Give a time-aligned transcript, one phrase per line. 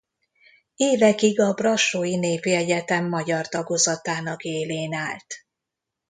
[0.75, 5.33] Évekig a brassói Népi Egyetem magyar tagozatának élén állt.